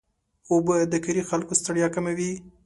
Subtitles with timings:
[0.51, 2.31] اوبه د کاري خلکو ستړیا کموي.